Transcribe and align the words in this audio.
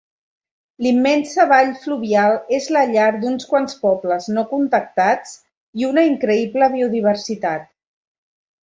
L'immensa 0.85 1.43
vall 1.51 1.69
fluvial 1.83 2.33
és 2.59 2.71
la 2.77 2.83
llar 2.93 3.11
d'uns 3.19 3.47
quants 3.53 3.77
pobles 3.85 4.31
no 4.39 4.47
contactats 4.57 5.37
i 5.83 5.91
una 5.93 6.09
increïble 6.15 6.73
biodiversitat. 6.79 7.71